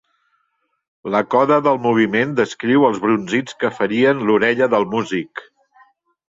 [1.15, 5.45] La coda del moviment descriu els brunzits que ferien l'orella del músic.